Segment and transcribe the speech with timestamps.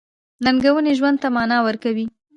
[0.45, 2.05] •ننګونې ژوند ته مانا ورکوي.